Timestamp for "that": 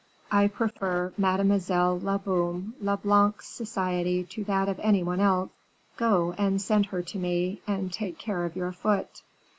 4.45-4.67